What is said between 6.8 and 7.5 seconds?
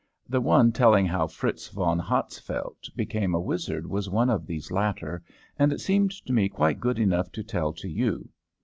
enough to